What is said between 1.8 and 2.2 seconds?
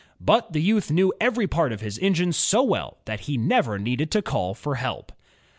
his